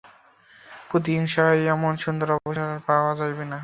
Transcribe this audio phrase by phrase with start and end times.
[0.89, 3.57] প্রতিহিংসার এমন সুন্দর অবসর আর পাওয়া যাইবে না।